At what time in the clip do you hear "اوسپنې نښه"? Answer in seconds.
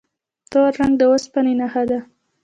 1.11-1.83